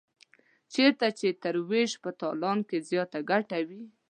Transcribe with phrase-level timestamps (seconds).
[0.73, 3.83] چېرته چې تر وېش په تالان کې زیاته ګټه وي.